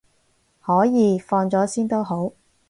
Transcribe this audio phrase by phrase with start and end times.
[0.61, 2.33] 可以，放咗先都好